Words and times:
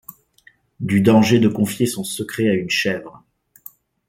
Du 0.79 1.01
danger 1.03 1.37
de 1.37 1.47
confier 1.47 1.85
son 1.85 2.03
secret 2.03 2.49
à 2.49 2.55
une 2.55 2.71
chèvre 2.71 3.23